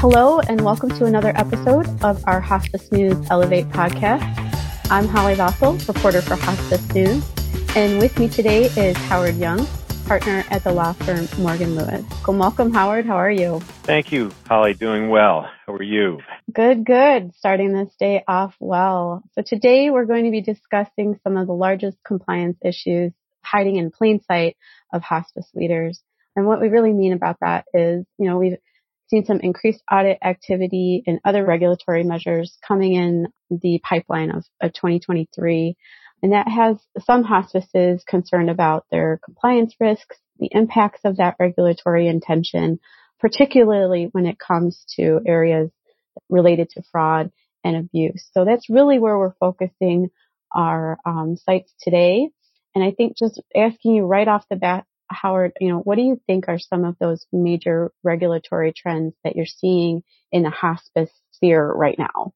Hello, 0.00 0.40
and 0.40 0.62
welcome 0.62 0.88
to 0.88 1.04
another 1.04 1.30
episode 1.36 1.86
of 2.02 2.26
our 2.26 2.40
Hospice 2.40 2.90
News 2.90 3.18
Elevate 3.28 3.68
podcast. 3.68 4.22
I'm 4.90 5.06
Holly 5.06 5.34
Vossel, 5.34 5.86
reporter 5.86 6.22
for 6.22 6.36
Hospice 6.36 6.94
News, 6.94 7.22
and 7.76 7.98
with 7.98 8.18
me 8.18 8.26
today 8.26 8.64
is 8.78 8.96
Howard 8.96 9.36
Young, 9.36 9.66
partner 10.06 10.42
at 10.48 10.64
the 10.64 10.72
law 10.72 10.94
firm 10.94 11.28
Morgan 11.38 11.76
Lewis. 11.76 12.02
Welcome, 12.26 12.72
Howard. 12.72 13.04
How 13.04 13.16
are 13.16 13.30
you? 13.30 13.60
Thank 13.82 14.10
you, 14.10 14.30
Holly. 14.46 14.72
Doing 14.72 15.10
well. 15.10 15.46
How 15.66 15.74
are 15.74 15.82
you? 15.82 16.20
Good, 16.50 16.86
good. 16.86 17.34
Starting 17.34 17.74
this 17.74 17.94
day 17.98 18.24
off 18.26 18.54
well. 18.58 19.22
So 19.32 19.42
today 19.42 19.90
we're 19.90 20.06
going 20.06 20.24
to 20.24 20.30
be 20.30 20.40
discussing 20.40 21.20
some 21.22 21.36
of 21.36 21.46
the 21.46 21.52
largest 21.52 21.98
compliance 22.06 22.56
issues 22.64 23.12
hiding 23.44 23.76
in 23.76 23.90
plain 23.90 24.22
sight 24.22 24.56
of 24.94 25.02
hospice 25.02 25.50
leaders. 25.52 26.02
And 26.36 26.46
what 26.46 26.62
we 26.62 26.68
really 26.68 26.94
mean 26.94 27.12
about 27.12 27.36
that 27.42 27.66
is, 27.74 28.06
you 28.16 28.26
know, 28.26 28.38
we've 28.38 28.56
seen 29.10 29.24
some 29.24 29.40
increased 29.40 29.82
audit 29.90 30.18
activity 30.22 31.02
and 31.06 31.20
other 31.24 31.44
regulatory 31.44 32.04
measures 32.04 32.56
coming 32.66 32.94
in 32.94 33.26
the 33.50 33.80
pipeline 33.82 34.30
of, 34.30 34.44
of 34.62 34.72
2023. 34.72 35.76
And 36.22 36.32
that 36.32 36.48
has 36.48 36.76
some 37.04 37.24
hospices 37.24 38.04
concerned 38.06 38.50
about 38.50 38.86
their 38.90 39.20
compliance 39.24 39.74
risks, 39.80 40.16
the 40.38 40.50
impacts 40.52 41.00
of 41.04 41.16
that 41.16 41.36
regulatory 41.40 42.08
intention, 42.08 42.78
particularly 43.18 44.08
when 44.12 44.26
it 44.26 44.38
comes 44.38 44.84
to 44.96 45.20
areas 45.26 45.70
related 46.28 46.70
to 46.70 46.82
fraud 46.92 47.30
and 47.64 47.76
abuse. 47.76 48.28
So 48.32 48.44
that's 48.44 48.70
really 48.70 48.98
where 48.98 49.18
we're 49.18 49.34
focusing 49.34 50.10
our 50.54 50.98
um, 51.04 51.36
sights 51.36 51.72
today. 51.80 52.30
And 52.74 52.84
I 52.84 52.92
think 52.92 53.16
just 53.16 53.40
asking 53.56 53.96
you 53.96 54.04
right 54.04 54.28
off 54.28 54.44
the 54.48 54.56
bat, 54.56 54.86
Howard, 55.10 55.52
you 55.60 55.68
know, 55.68 55.78
what 55.78 55.96
do 55.96 56.02
you 56.02 56.20
think 56.26 56.46
are 56.48 56.58
some 56.58 56.84
of 56.84 56.96
those 56.98 57.26
major 57.32 57.92
regulatory 58.02 58.72
trends 58.72 59.14
that 59.24 59.36
you're 59.36 59.46
seeing 59.46 60.02
in 60.32 60.42
the 60.42 60.50
hospice 60.50 61.10
sphere 61.32 61.66
right 61.66 61.98
now? 61.98 62.32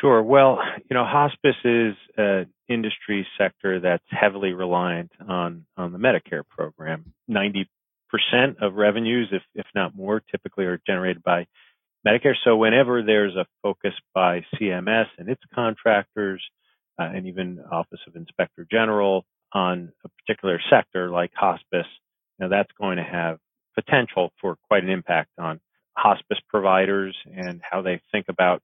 Sure. 0.00 0.22
Well, 0.22 0.58
you 0.90 0.94
know, 0.94 1.04
hospice 1.04 1.56
is 1.64 1.94
an 2.16 2.46
industry 2.68 3.26
sector 3.38 3.80
that's 3.80 4.04
heavily 4.08 4.52
reliant 4.52 5.12
on, 5.26 5.64
on 5.76 5.92
the 5.92 5.98
Medicare 5.98 6.46
program. 6.48 7.12
90% 7.30 7.66
of 8.60 8.74
revenues, 8.74 9.28
if, 9.32 9.42
if 9.54 9.66
not 9.74 9.94
more, 9.94 10.20
typically 10.30 10.64
are 10.64 10.80
generated 10.86 11.22
by 11.22 11.46
Medicare. 12.06 12.34
So 12.44 12.56
whenever 12.56 13.02
there's 13.02 13.36
a 13.36 13.46
focus 13.62 13.94
by 14.14 14.44
CMS 14.54 15.06
and 15.18 15.28
its 15.28 15.42
contractors, 15.54 16.42
uh, 16.98 17.04
and 17.04 17.26
even 17.26 17.62
Office 17.70 18.00
of 18.06 18.16
Inspector 18.16 18.66
General 18.70 19.24
on 19.52 19.92
a 20.04 20.08
particular 20.08 20.60
sector 20.70 21.10
like 21.10 21.30
hospice, 21.34 21.86
you 22.38 22.46
know, 22.46 22.48
that's 22.48 22.70
going 22.78 22.96
to 22.96 23.02
have 23.02 23.38
potential 23.74 24.30
for 24.40 24.56
quite 24.68 24.82
an 24.82 24.90
impact 24.90 25.30
on 25.38 25.60
hospice 25.96 26.38
providers 26.48 27.16
and 27.26 27.60
how 27.68 27.82
they 27.82 28.00
think 28.12 28.26
about 28.28 28.62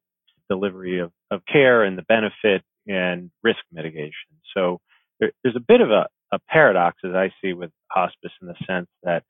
delivery 0.49 1.01
of, 1.01 1.13
of 1.31 1.41
care 1.51 1.83
and 1.83 1.97
the 1.97 2.03
benefit 2.03 2.63
and 2.87 3.31
risk 3.43 3.61
mitigation. 3.73 4.13
So 4.55 4.81
there, 5.21 5.33
there's 5.43 5.57
a 5.57 5.61
bit 5.61 5.81
of 5.81 5.91
a, 5.91 6.09
a 6.33 6.39
paradox 6.49 6.99
as 7.05 7.15
I 7.15 7.31
see 7.41 7.53
with 7.53 7.71
hospice 7.91 8.33
in 8.41 8.49
the 8.49 8.57
sense 8.67 8.89
that 9.03 9.23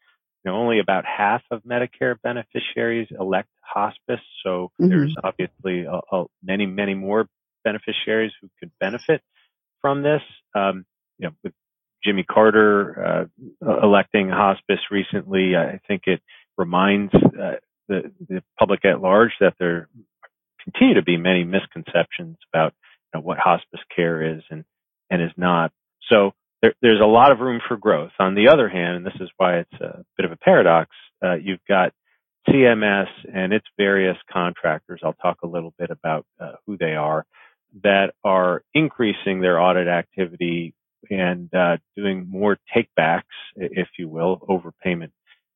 you 0.45 0.51
know, 0.51 0.59
only 0.59 0.81
about 0.81 1.05
half 1.05 1.43
of 1.51 1.63
Medicare 1.63 2.17
beneficiaries 2.23 3.09
elect 3.19 3.49
hospice. 3.61 4.25
So 4.45 4.73
mm-hmm. 4.81 4.89
there's 4.89 5.15
obviously 5.23 5.85
a, 5.85 6.01
a 6.15 6.25
many, 6.43 6.67
many 6.67 6.95
more 6.95 7.27
beneficiaries 7.65 8.33
who 8.41 8.49
could 8.59 8.73
benefit 8.81 9.21
from 9.81 10.03
this. 10.03 10.23
Um, 10.55 10.85
you 11.19 11.29
know, 11.29 11.35
with 11.45 11.53
Jimmy 12.05 12.25
Carter 12.25 13.29
uh, 13.63 13.83
electing 13.83 14.29
hospice 14.29 14.81
recently, 14.91 15.57
I 15.57 15.81
think 15.87 16.03
it 16.07 16.21
reminds 16.57 17.15
uh, 17.15 17.57
the, 17.89 18.13
the 18.29 18.43
public 18.59 18.85
at 18.85 19.01
large 19.01 19.33
that 19.41 19.55
there 19.59 19.89
continue 20.63 20.95
to 20.95 21.03
be 21.03 21.17
many 21.17 21.45
misconceptions 21.45 22.37
about 22.53 22.75
you 23.13 23.21
know, 23.21 23.25
what 23.25 23.39
hospice 23.39 23.81
care 23.95 24.37
is 24.37 24.43
and, 24.51 24.65
and 25.11 25.23
is 25.23 25.33
not. 25.37 25.73
So 26.09 26.33
there, 26.61 26.75
there's 26.81 27.01
a 27.01 27.07
lot 27.07 27.33
of 27.33 27.41
room 27.41 27.61
for 27.67 27.77
growth. 27.77 28.13
On 28.19 28.35
the 28.35 28.49
other 28.49 28.69
hand, 28.69 28.97
and 28.97 29.07
this 29.07 29.21
is 29.21 29.29
why 29.37 29.59
it's 29.59 29.81
a 29.81 30.05
bit 30.17 30.27
of 30.27 30.33
a 30.33 30.37
paradox, 30.37 30.91
uh, 31.25 31.35
you've 31.35 31.65
got 31.69 31.93
CMS 32.49 33.09
and 33.33 33.53
its 33.53 33.67
various 33.77 34.17
contractors. 34.31 35.01
I'll 35.05 35.13
talk 35.15 35.39
a 35.43 35.47
little 35.47 35.75
bit 35.79 35.91
about 35.91 36.27
uh, 36.41 36.53
who 36.67 36.77
they 36.77 36.95
are 36.95 37.25
that 37.83 38.15
are 38.25 38.63
increasing 38.75 39.41
their 39.41 39.61
audit 39.61 39.89
activity 39.89 40.75
and 41.11 41.53
uh, 41.55 41.77
doing 41.97 42.27
more 42.29 42.59
takebacks, 42.75 43.23
if 43.57 43.89
you 43.99 44.09
will, 44.09 44.39
overpayment 44.49 45.11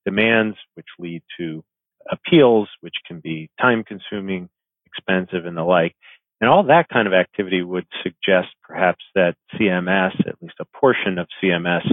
demands, 0.05 0.57
which 0.75 0.87
lead 0.99 1.23
to 1.39 1.65
appeals, 2.11 2.69
which 2.81 2.95
can 3.07 3.21
be 3.21 3.51
time 3.61 3.85
consuming, 3.85 4.49
expensive, 4.87 5.47
and 5.47 5.57
the 5.57 5.63
like. 5.65 5.95
And 6.41 6.51
all 6.51 6.65
that 6.65 6.89
kind 6.89 7.07
of 7.07 7.15
activity 7.15 7.63
would 7.63 7.87
suggest 8.03 8.49
perhaps 8.63 9.03
that 9.15 9.37
CMS, 9.55 10.13
at 10.27 10.37
least 10.43 10.55
a 10.61 10.67
portion 10.79 11.19
of 11.19 11.27
CMS, 11.43 11.87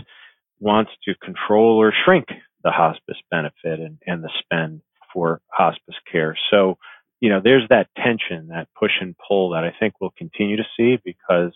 wants 0.60 0.92
to 1.06 1.16
control 1.16 1.82
or 1.82 1.94
shrink 2.06 2.28
the 2.64 2.72
hospice 2.72 3.18
benefit 3.32 3.80
and, 3.80 4.00
and 4.06 4.24
the 4.24 4.30
spend 4.40 4.82
for 5.14 5.42
hospice 5.50 5.96
care. 6.12 6.38
So, 6.52 6.78
you 7.20 7.30
know, 7.30 7.42
there's 7.44 7.68
that 7.70 7.88
tension, 7.98 8.48
that 8.48 8.68
push 8.78 8.92
and 9.00 9.16
pull 9.28 9.52
that 9.52 9.64
I 9.64 9.74
think 9.80 9.96
we'll 10.00 10.14
continue 10.18 10.58
to 10.58 10.66
see 10.78 11.00
because 11.04 11.52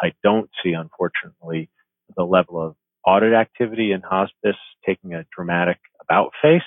I 0.00 0.12
don't 0.22 0.50
see, 0.62 0.72
unfortunately, 0.72 1.70
the 2.16 2.24
level 2.24 2.60
of 2.60 2.76
audit 3.06 3.32
activity 3.32 3.92
in 3.92 4.00
hospice 4.02 4.56
taking 4.86 5.14
a 5.14 5.24
dramatic 5.34 5.78
about 6.00 6.32
face. 6.42 6.62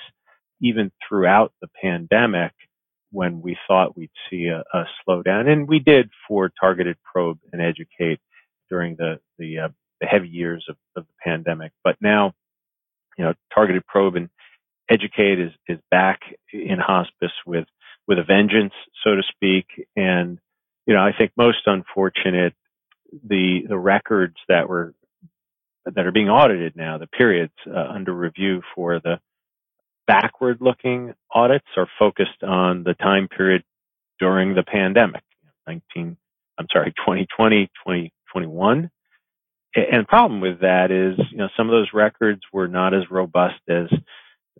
Even 0.60 0.92
throughout 1.06 1.52
the 1.60 1.68
pandemic, 1.82 2.52
when 3.10 3.42
we 3.42 3.56
thought 3.66 3.96
we'd 3.96 4.10
see 4.30 4.46
a, 4.46 4.62
a 4.72 4.84
slowdown, 5.06 5.48
and 5.48 5.68
we 5.68 5.78
did 5.78 6.10
for 6.26 6.50
targeted 6.60 6.96
probe 7.02 7.38
and 7.52 7.60
educate 7.60 8.20
during 8.70 8.96
the 8.96 9.20
the, 9.38 9.58
uh, 9.58 9.68
the 10.00 10.06
heavy 10.06 10.28
years 10.28 10.64
of, 10.68 10.76
of, 10.96 11.06
the 11.06 11.12
pandemic. 11.22 11.72
But 11.82 11.96
now, 12.00 12.32
you 13.18 13.24
know, 13.24 13.34
targeted 13.54 13.86
probe 13.86 14.16
and 14.16 14.30
educate 14.88 15.38
is 15.38 15.52
is 15.68 15.78
back 15.90 16.20
in 16.52 16.78
hospice 16.78 17.32
with 17.46 17.66
with 18.06 18.18
a 18.18 18.24
vengeance, 18.24 18.74
so 19.02 19.14
to 19.14 19.22
speak. 19.34 19.66
And 19.96 20.38
you 20.86 20.94
know, 20.94 21.00
I 21.00 21.12
think 21.16 21.32
most 21.36 21.66
unfortunate 21.66 22.54
the 23.26 23.62
the 23.68 23.78
records 23.78 24.36
that 24.48 24.68
were 24.68 24.94
that 25.86 26.06
are 26.06 26.12
being 26.12 26.28
audited 26.28 26.76
now, 26.76 26.98
the 26.98 27.06
periods 27.06 27.52
uh, 27.66 27.78
under 27.78 28.12
review 28.12 28.62
for 28.74 29.00
the 29.00 29.20
backward 30.06 30.58
looking 30.60 31.14
audits 31.30 31.66
are 31.76 31.88
focused 31.98 32.42
on 32.42 32.84
the 32.84 32.94
time 32.94 33.28
period 33.28 33.62
during 34.18 34.54
the 34.54 34.62
pandemic, 34.62 35.22
19, 35.66 36.16
I'm 36.58 36.66
sorry, 36.72 36.92
2020, 36.92 37.66
2021. 37.66 38.90
And 39.76 40.00
the 40.00 40.06
problem 40.06 40.40
with 40.40 40.60
that 40.60 40.90
is, 40.90 41.18
you 41.30 41.38
know, 41.38 41.48
some 41.56 41.68
of 41.68 41.72
those 41.72 41.88
records 41.92 42.40
were 42.52 42.68
not 42.68 42.94
as 42.94 43.10
robust 43.10 43.60
as 43.68 43.86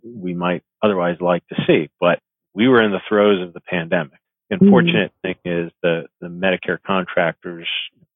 we 0.03 0.33
might 0.33 0.63
otherwise 0.83 1.17
like 1.21 1.47
to 1.47 1.55
see, 1.65 1.89
but 1.99 2.19
we 2.53 2.67
were 2.67 2.83
in 2.83 2.91
the 2.91 3.01
throes 3.07 3.41
of 3.41 3.53
the 3.53 3.61
pandemic. 3.61 4.19
The 4.49 4.55
mm-hmm. 4.55 4.65
unfortunate 4.65 5.11
mm-hmm. 5.25 5.33
thing 5.47 5.65
is 5.65 5.71
the, 5.81 6.05
the 6.19 6.27
Medicare 6.27 6.79
contractors 6.85 7.67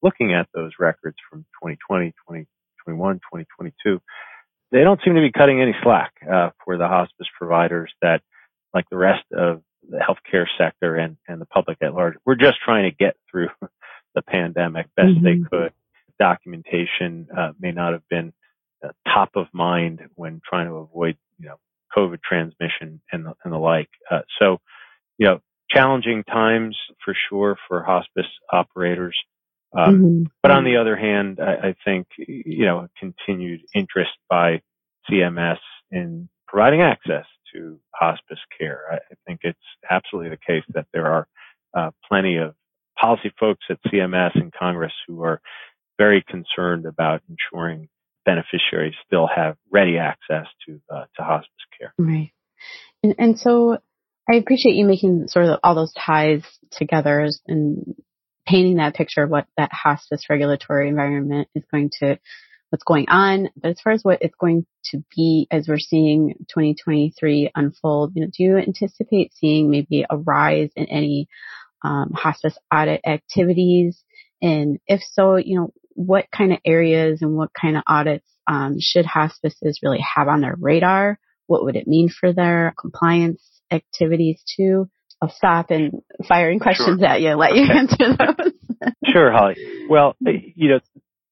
looking 0.01 0.33
at 0.33 0.47
those 0.53 0.71
records 0.79 1.17
from 1.29 1.41
2020, 1.63 2.11
2021, 2.11 3.15
2022, 3.15 3.99
they 4.71 4.83
don't 4.83 4.99
seem 5.03 5.15
to 5.15 5.21
be 5.21 5.31
cutting 5.31 5.61
any 5.61 5.73
slack 5.83 6.13
uh, 6.31 6.49
for 6.63 6.77
the 6.77 6.87
hospice 6.87 7.27
providers 7.37 7.91
that, 8.01 8.21
like 8.73 8.85
the 8.89 8.97
rest 8.97 9.23
of 9.35 9.61
the 9.89 9.97
healthcare 9.97 10.45
sector 10.57 10.95
and, 10.95 11.17
and 11.27 11.41
the 11.41 11.45
public 11.45 11.77
at 11.81 11.93
large, 11.93 12.15
we're 12.25 12.35
just 12.35 12.57
trying 12.63 12.89
to 12.89 12.95
get 12.95 13.15
through 13.29 13.49
the 14.15 14.21
pandemic 14.21 14.87
best 14.95 15.09
mm-hmm. 15.09 15.23
they 15.23 15.49
could. 15.49 15.73
Documentation 16.19 17.27
uh, 17.35 17.51
may 17.59 17.71
not 17.71 17.93
have 17.93 18.07
been 18.09 18.33
uh, 18.83 18.89
top 19.05 19.31
of 19.35 19.47
mind 19.53 20.01
when 20.15 20.41
trying 20.47 20.67
to 20.67 20.75
avoid, 20.75 21.17
you 21.39 21.47
know, 21.47 21.55
COVID 21.95 22.19
transmission 22.21 23.01
and 23.11 23.25
the, 23.25 23.33
and 23.43 23.53
the 23.53 23.57
like. 23.57 23.89
Uh, 24.11 24.21
so, 24.39 24.59
you 25.17 25.27
know, 25.27 25.39
challenging 25.71 26.23
times 26.23 26.77
for 27.03 27.15
sure 27.29 27.57
for 27.67 27.83
hospice 27.83 28.27
operators. 28.51 29.17
Um, 29.77 29.95
mm-hmm. 29.95 30.23
But 30.41 30.51
on 30.51 30.63
the 30.63 30.77
other 30.77 30.95
hand, 30.95 31.39
I, 31.39 31.69
I, 31.69 31.75
think, 31.85 32.07
you 32.17 32.65
know, 32.65 32.87
continued 32.99 33.61
interest 33.75 34.11
by 34.29 34.61
CMS 35.09 35.59
in 35.91 36.29
providing 36.47 36.81
access 36.81 37.25
to 37.53 37.79
hospice 37.93 38.39
care. 38.57 38.81
I, 38.91 38.95
I 38.95 39.15
think 39.27 39.41
it's 39.43 39.59
absolutely 39.89 40.31
the 40.31 40.37
case 40.37 40.63
that 40.73 40.87
there 40.93 41.05
are 41.05 41.27
uh, 41.75 41.91
plenty 42.07 42.37
of 42.37 42.55
policy 42.99 43.31
folks 43.39 43.63
at 43.69 43.77
CMS 43.83 44.31
and 44.35 44.51
Congress 44.51 44.93
who 45.07 45.23
are 45.23 45.41
very 45.97 46.23
concerned 46.27 46.85
about 46.85 47.21
ensuring 47.29 47.89
beneficiaries 48.25 48.93
still 49.05 49.27
have 49.33 49.55
ready 49.71 49.97
access 49.97 50.47
to 50.65 50.81
uh, 50.93 51.05
to 51.15 51.23
hospice 51.23 51.49
care. 51.77 51.93
Right. 51.97 52.31
And, 53.03 53.15
and 53.17 53.39
so 53.39 53.77
I 54.29 54.35
appreciate 54.35 54.75
you 54.75 54.85
making 54.85 55.27
sort 55.27 55.45
of 55.45 55.59
all 55.63 55.75
those 55.75 55.93
ties 55.93 56.43
together 56.71 57.27
and 57.47 57.95
painting 58.49 58.77
that 58.77 58.95
picture 58.95 59.23
of 59.23 59.29
what 59.29 59.45
that 59.57 59.71
hospice 59.71 60.25
regulatory 60.29 60.87
environment 60.87 61.47
is 61.53 61.63
going 61.71 61.91
to 61.99 62.17
what's 62.69 62.83
going 62.83 63.07
on, 63.09 63.49
but 63.55 63.71
as 63.71 63.81
far 63.81 63.93
as 63.93 64.03
what 64.03 64.21
it's 64.21 64.35
going 64.39 64.65
to 64.85 65.03
be 65.15 65.47
as 65.51 65.67
we're 65.67 65.79
seeing 65.79 66.35
2023 66.49 67.51
unfold, 67.55 68.11
you 68.15 68.21
know, 68.21 68.27
do 68.27 68.43
you 68.43 68.57
anticipate 68.57 69.33
seeing 69.33 69.71
maybe 69.71 70.05
a 70.09 70.17
rise 70.17 70.69
in 70.75 70.85
any 70.85 71.27
um, 71.83 72.11
hospice 72.13 72.57
audit 72.73 73.01
activities? 73.05 74.03
And 74.41 74.79
if 74.87 75.01
so, 75.13 75.35
you 75.35 75.59
know, 75.59 75.73
what 75.95 76.27
kind 76.35 76.53
of 76.53 76.59
areas 76.63 77.21
and 77.21 77.35
what 77.35 77.49
kind 77.59 77.75
of 77.75 77.83
audits 77.87 78.27
um, 78.47 78.75
should 78.79 79.05
hospices 79.05 79.79
really 79.83 80.03
have 80.15 80.27
on 80.27 80.41
their 80.41 80.55
radar? 80.59 81.19
What 81.47 81.63
would 81.63 81.75
it 81.75 81.87
mean 81.87 82.09
for 82.09 82.33
their 82.33 82.75
compliance 82.79 83.41
activities 83.71 84.41
too? 84.55 84.89
I'll 85.21 85.31
stop 85.31 85.69
and 85.71 86.01
firing 86.27 86.59
questions 86.59 86.99
sure. 86.99 87.07
at 87.07 87.21
you, 87.21 87.33
let 87.35 87.51
okay. 87.51 87.61
you 87.61 87.71
answer 87.71 88.15
those. 88.17 88.53
sure, 89.11 89.31
Holly. 89.31 89.55
Well, 89.89 90.15
you 90.21 90.69
know, 90.69 90.79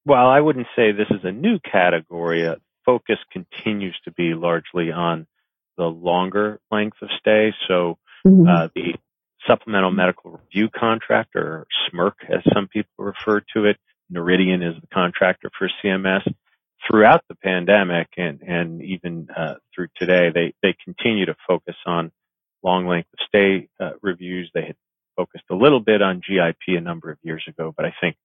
while 0.03 0.27
I 0.27 0.41
wouldn't 0.41 0.67
say 0.75 0.91
this 0.91 1.09
is 1.09 1.23
a 1.23 1.31
new 1.31 1.59
category, 1.59 2.47
uh, 2.47 2.55
focus 2.85 3.17
continues 3.31 3.97
to 4.05 4.11
be 4.11 4.33
largely 4.33 4.91
on 4.91 5.27
the 5.77 5.85
longer 5.85 6.59
length 6.71 6.97
of 7.01 7.09
stay. 7.19 7.53
So 7.67 7.97
mm-hmm. 8.25 8.47
uh, 8.47 8.67
the 8.75 8.95
supplemental 9.47 9.91
medical 9.91 10.31
review 10.31 10.69
contractor, 10.69 11.39
or 11.39 11.67
SMRC 11.93 12.35
as 12.35 12.53
some 12.53 12.67
people 12.67 12.91
refer 12.97 13.41
to 13.55 13.65
it, 13.65 13.77
Noridian 14.11 14.67
is 14.67 14.81
the 14.81 14.87
contractor 14.93 15.49
for 15.57 15.69
CMS. 15.83 16.21
Throughout 16.87 17.21
the 17.27 17.35
pandemic 17.35 18.07
and, 18.17 18.41
and 18.41 18.81
even 18.81 19.27
uh, 19.35 19.55
through 19.75 19.87
today, 19.97 20.29
they, 20.33 20.53
they 20.61 20.75
continue 20.83 21.25
to 21.25 21.35
focus 21.47 21.75
on 21.85 22.11
long 22.63 22.87
length 22.87 23.09
of 23.13 23.19
stay 23.27 23.69
uh, 23.79 23.91
reviews. 24.01 24.49
They 24.53 24.65
had 24.65 24.75
focused 25.15 25.45
a 25.49 25.55
little 25.55 25.79
bit 25.79 26.01
on 26.01 26.21
GIP 26.27 26.77
a 26.77 26.81
number 26.81 27.11
of 27.11 27.17
years 27.23 27.43
ago, 27.47 27.73
but 27.75 27.85
I 27.85 27.93
think 28.01 28.15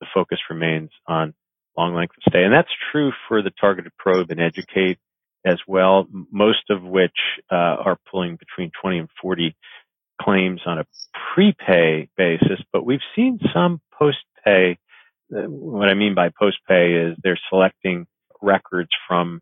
the 0.00 0.06
focus 0.12 0.38
remains 0.48 0.90
on 1.06 1.34
long 1.76 1.94
length 1.94 2.16
of 2.16 2.22
stay. 2.28 2.44
And 2.44 2.52
that's 2.52 2.68
true 2.92 3.12
for 3.28 3.42
the 3.42 3.52
targeted 3.60 3.92
probe 3.98 4.30
and 4.30 4.40
educate 4.40 4.98
as 5.44 5.58
well, 5.66 6.06
most 6.30 6.68
of 6.68 6.82
which 6.82 7.16
uh, 7.50 7.54
are 7.54 7.98
pulling 8.10 8.36
between 8.36 8.70
20 8.80 8.98
and 8.98 9.08
40 9.22 9.56
claims 10.20 10.60
on 10.66 10.78
a 10.78 10.84
prepay 11.34 12.08
basis, 12.16 12.60
but 12.72 12.84
we've 12.84 13.00
seen 13.16 13.38
some 13.54 13.80
post 13.98 14.18
pay. 14.44 14.78
Uh, 15.34 15.42
what 15.48 15.88
I 15.88 15.94
mean 15.94 16.14
by 16.14 16.30
post 16.38 16.58
pay 16.68 16.92
is 16.92 17.16
they're 17.22 17.40
selecting 17.48 18.06
records 18.42 18.90
from 19.08 19.40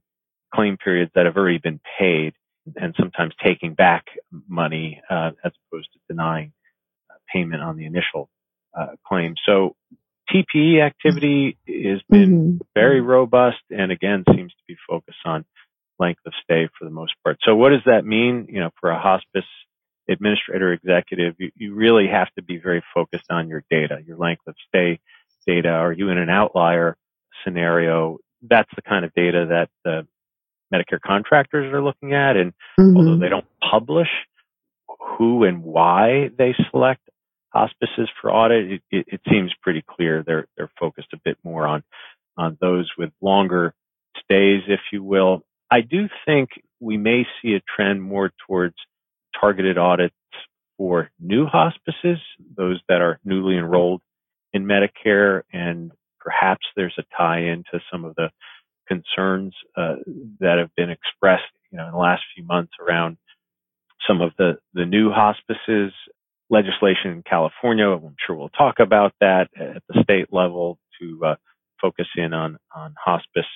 claim 0.54 0.76
periods 0.76 1.10
that 1.14 1.26
have 1.26 1.36
already 1.36 1.58
been 1.58 1.80
paid 1.98 2.34
and 2.76 2.94
sometimes 2.98 3.34
taking 3.42 3.74
back 3.74 4.06
money 4.48 5.00
uh, 5.10 5.30
as 5.44 5.52
opposed 5.66 5.88
to 5.92 5.98
denying 6.08 6.52
uh, 7.10 7.14
payment 7.32 7.62
on 7.62 7.76
the 7.76 7.86
initial 7.86 8.28
uh, 8.78 8.88
claim. 9.06 9.34
So 9.46 9.76
TPE 10.32 10.84
activity 10.84 11.56
has 11.66 12.00
been 12.08 12.32
mm-hmm. 12.32 12.56
very 12.74 13.00
robust 13.00 13.62
and 13.70 13.90
again 13.90 14.24
seems 14.34 14.52
to 14.52 14.62
be 14.66 14.76
focused 14.88 15.18
on 15.24 15.44
length 15.98 16.20
of 16.26 16.32
stay 16.42 16.68
for 16.78 16.84
the 16.84 16.90
most 16.90 17.14
part. 17.24 17.38
So 17.42 17.56
what 17.56 17.70
does 17.70 17.82
that 17.86 18.04
mean? 18.04 18.46
You 18.48 18.60
know, 18.60 18.70
for 18.80 18.90
a 18.90 18.98
hospice 18.98 19.44
administrator 20.08 20.72
executive, 20.72 21.34
you, 21.38 21.50
you 21.56 21.74
really 21.74 22.08
have 22.08 22.32
to 22.36 22.42
be 22.42 22.58
very 22.58 22.82
focused 22.94 23.30
on 23.30 23.48
your 23.48 23.64
data, 23.70 23.98
your 24.06 24.16
length 24.16 24.42
of 24.46 24.54
stay 24.68 25.00
data. 25.46 25.68
Are 25.68 25.92
you 25.92 26.10
in 26.10 26.18
an 26.18 26.30
outlier 26.30 26.96
scenario? 27.44 28.18
That's 28.42 28.70
the 28.76 28.82
kind 28.82 29.04
of 29.04 29.12
data 29.14 29.46
that 29.50 29.70
the 29.84 30.06
Medicare 30.72 31.00
contractors 31.04 31.72
are 31.72 31.82
looking 31.82 32.14
at. 32.14 32.36
And 32.36 32.52
mm-hmm. 32.78 32.96
although 32.96 33.18
they 33.18 33.28
don't 33.28 33.46
publish 33.70 34.08
who 35.18 35.44
and 35.44 35.62
why 35.62 36.30
they 36.36 36.54
select 36.70 37.00
hospices 37.52 38.08
for 38.20 38.32
audit, 38.32 38.72
it, 38.72 38.82
it, 38.90 39.06
it, 39.08 39.20
seems 39.28 39.52
pretty 39.62 39.82
clear 39.88 40.22
they're 40.26 40.46
they're 40.56 40.70
focused 40.78 41.08
a 41.14 41.18
bit 41.24 41.38
more 41.42 41.66
on 41.66 41.82
on 42.36 42.56
those 42.60 42.90
with 42.98 43.10
longer 43.20 43.74
stays, 44.22 44.62
if 44.68 44.80
you 44.92 45.02
will. 45.02 45.42
I 45.70 45.80
do 45.80 46.08
think 46.24 46.50
we 46.80 46.96
may 46.96 47.24
see 47.40 47.54
a 47.54 47.62
trend 47.76 48.02
more 48.02 48.30
towards 48.46 48.76
targeted 49.38 49.78
audits 49.78 50.14
for 50.76 51.10
new 51.18 51.46
hospices, 51.46 52.18
those 52.56 52.80
that 52.88 53.00
are 53.00 53.18
newly 53.24 53.56
enrolled 53.56 54.00
in 54.52 54.64
Medicare, 54.64 55.42
and 55.52 55.90
perhaps 56.20 56.64
there's 56.76 56.94
a 56.98 57.02
tie 57.16 57.40
into 57.40 57.80
some 57.90 58.04
of 58.04 58.14
the 58.14 58.30
concerns 58.88 59.54
uh, 59.76 59.96
that 60.40 60.58
have 60.58 60.74
been 60.76 60.90
expressed, 60.90 61.44
you 61.72 61.78
know, 61.78 61.86
in 61.86 61.92
the 61.92 61.98
last 61.98 62.22
few 62.36 62.44
months 62.44 62.72
around 62.80 63.18
some 64.08 64.22
of 64.22 64.32
the 64.38 64.58
the 64.74 64.86
new 64.86 65.10
hospices 65.12 65.92
legislation 66.50 67.12
in 67.12 67.22
California. 67.24 67.86
I'm 67.88 68.16
sure 68.26 68.36
we'll 68.36 68.50
talk 68.50 68.80
about 68.80 69.14
that 69.20 69.48
at 69.58 69.82
the 69.88 70.02
state 70.02 70.32
level 70.32 70.78
to 71.00 71.20
uh, 71.26 71.36
focus 71.82 72.08
in 72.16 72.34
on 72.34 72.58
on 72.74 72.94
hospice 73.04 73.46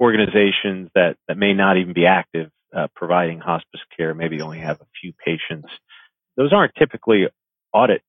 organizations 0.00 0.90
that 0.94 1.16
that 1.28 1.38
may 1.38 1.54
not 1.54 1.78
even 1.78 1.92
be 1.94 2.06
active 2.06 2.50
uh, 2.76 2.88
providing 2.96 3.40
hospice 3.40 3.80
care, 3.96 4.14
maybe 4.14 4.40
only 4.40 4.60
have 4.60 4.80
a 4.80 4.86
few 5.00 5.12
patients. 5.24 5.68
Those 6.36 6.52
aren't 6.52 6.74
typically 6.78 7.26
audit 7.72 8.02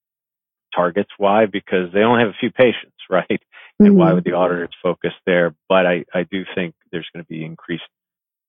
targets. 0.76 1.10
Why? 1.18 1.46
Because 1.46 1.92
they 1.94 2.02
only 2.02 2.22
have 2.24 2.32
a 2.32 2.38
few 2.40 2.52
patients, 2.52 2.96
right? 3.10 3.42
Mm-hmm. 3.82 3.88
And 3.88 3.98
why 3.98 4.08
mm-hmm. 4.08 4.16
would 4.16 4.24
the 4.24 4.34
auditors 4.34 4.70
focus 4.82 5.14
there? 5.26 5.56
But 5.68 5.88
I, 5.88 6.06
I 6.14 6.24
do 6.24 6.44
think 6.54 6.76
there's 6.92 7.10
going 7.14 7.24
to 7.24 7.28
be 7.28 7.44
increased 7.44 7.84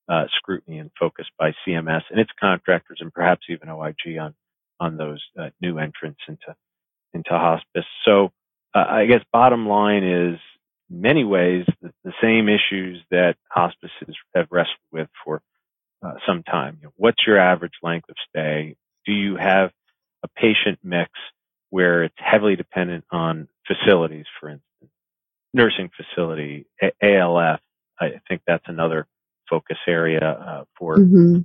uh, 0.07 0.25
scrutiny 0.37 0.77
and 0.77 0.91
focus 0.99 1.25
by 1.39 1.53
CMS 1.65 2.01
and 2.11 2.19
its 2.19 2.29
contractors 2.39 2.99
and 3.01 3.13
perhaps 3.13 3.41
even 3.49 3.69
OIG 3.69 4.17
on 4.19 4.35
on 4.79 4.97
those 4.97 5.23
uh, 5.39 5.49
new 5.61 5.77
entrants 5.77 6.19
into 6.27 6.55
into 7.13 7.29
hospice. 7.31 7.85
So 8.05 8.31
uh, 8.75 8.85
I 8.87 9.05
guess 9.05 9.21
bottom 9.31 9.67
line 9.67 10.03
is 10.03 10.39
many 10.89 11.23
ways 11.23 11.65
the, 11.81 11.93
the, 12.03 12.13
same 12.21 12.49
issues 12.49 13.01
that 13.11 13.35
hospices 13.49 14.15
have 14.35 14.47
wrestled 14.51 14.75
with 14.91 15.07
for 15.23 15.41
uh, 16.03 16.15
some 16.27 16.43
time. 16.43 16.77
You 16.81 16.87
know, 16.87 16.93
what's 16.97 17.25
your 17.25 17.39
average 17.39 17.73
length 17.81 18.09
of 18.09 18.15
stay? 18.29 18.75
Do 19.05 19.13
you 19.13 19.37
have 19.37 19.71
a 20.23 20.27
patient 20.27 20.79
mix 20.83 21.11
where 21.69 22.03
it's 22.03 22.15
heavily 22.17 22.55
dependent 22.55 23.05
on 23.11 23.47
facilities, 23.67 24.25
for 24.39 24.49
instance, 24.49 24.72
nursing 25.53 25.89
facility, 25.95 26.65
A- 26.81 27.17
ALF? 27.17 27.59
I 27.99 28.21
think 28.27 28.41
that's 28.47 28.65
another 28.67 29.07
focus 29.49 29.77
area 29.87 30.21
uh, 30.21 30.63
for 30.77 30.97
mm-hmm 30.97 31.41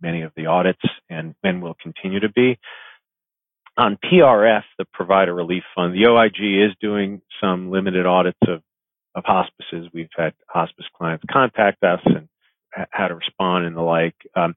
many 0.00 0.22
of 0.22 0.32
the 0.36 0.46
audits 0.46 0.82
and, 1.08 1.34
and 1.42 1.62
will 1.62 1.76
continue 1.82 2.20
to 2.20 2.30
be. 2.30 2.58
On 3.78 3.98
PRF, 4.02 4.62
the 4.78 4.86
Provider 4.92 5.34
Relief 5.34 5.62
Fund, 5.74 5.94
the 5.94 6.06
OIG 6.06 6.70
is 6.70 6.74
doing 6.80 7.20
some 7.42 7.70
limited 7.70 8.06
audits 8.06 8.38
of, 8.48 8.62
of 9.14 9.24
hospices. 9.24 9.88
We've 9.92 10.08
had 10.16 10.32
hospice 10.48 10.86
clients 10.96 11.24
contact 11.30 11.82
us 11.82 12.00
and 12.04 12.28
how 12.90 13.08
to 13.08 13.14
respond 13.14 13.66
and 13.66 13.76
the 13.76 13.82
like. 13.82 14.14
Um, 14.34 14.54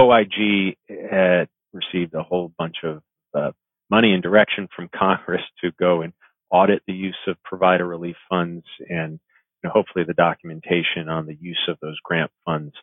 OIG 0.00 0.76
had 0.88 1.48
received 1.72 2.14
a 2.14 2.22
whole 2.22 2.52
bunch 2.58 2.76
of 2.82 3.02
uh, 3.34 3.52
money 3.90 4.12
and 4.12 4.22
direction 4.22 4.68
from 4.74 4.88
Congress 4.94 5.42
to 5.62 5.70
go 5.78 6.02
and 6.02 6.14
audit 6.52 6.82
the 6.86 6.92
use 6.92 7.18
of 7.26 7.42
provider 7.42 7.86
relief 7.86 8.16
funds 8.28 8.64
and 8.88 9.12
you 9.12 9.68
know, 9.68 9.70
hopefully 9.72 10.04
the 10.04 10.14
documentation 10.14 11.08
on 11.08 11.26
the 11.26 11.36
use 11.40 11.60
of 11.68 11.78
those 11.80 11.98
grant 12.04 12.30
funds 12.44 12.74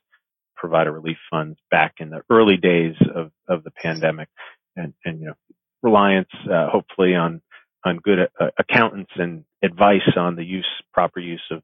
provider 0.59 0.91
relief 0.91 1.17
funds 1.31 1.57
back 1.71 1.95
in 1.99 2.09
the 2.09 2.21
early 2.29 2.57
days 2.57 2.95
of, 3.15 3.31
of 3.47 3.63
the 3.63 3.71
pandemic 3.71 4.27
and, 4.75 4.93
and, 5.05 5.21
you 5.21 5.27
know, 5.27 5.33
reliance, 5.81 6.29
uh, 6.51 6.67
hopefully 6.69 7.15
on, 7.15 7.41
on 7.85 7.97
good 7.97 8.19
uh, 8.39 8.47
accountants 8.59 9.11
and 9.15 9.45
advice 9.63 10.01
on 10.17 10.35
the 10.35 10.43
use, 10.43 10.67
proper 10.93 11.19
use 11.19 11.41
of 11.49 11.61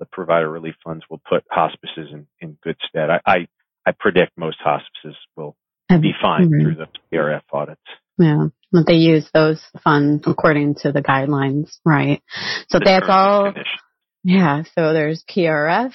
the 0.00 0.06
provider 0.06 0.48
relief 0.48 0.74
funds 0.82 1.04
will 1.10 1.20
put 1.28 1.44
hospices 1.50 2.08
in, 2.12 2.26
in 2.40 2.56
good 2.62 2.76
stead. 2.88 3.10
I, 3.10 3.20
I, 3.26 3.48
I 3.84 3.92
predict 3.98 4.32
most 4.38 4.58
hospices 4.60 5.16
will 5.36 5.56
be 5.88 6.12
fine 6.20 6.50
mm-hmm. 6.50 6.60
through 6.60 6.76
the 6.76 6.88
PRF 7.12 7.42
audits. 7.52 7.80
Yeah. 8.18 8.48
But 8.70 8.86
they 8.86 8.94
use 8.94 9.28
those 9.32 9.62
funds 9.82 10.24
according 10.26 10.76
to 10.82 10.92
the 10.92 11.02
guidelines, 11.02 11.78
right? 11.84 12.22
So 12.68 12.78
the 12.78 12.84
that's 12.84 13.06
all. 13.08 13.54
Yeah. 14.24 14.64
So 14.74 14.92
there's 14.92 15.24
PRF, 15.24 15.94